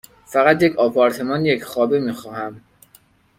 [0.25, 2.61] فقط یک آپارتمان یک خوابه می خواهم.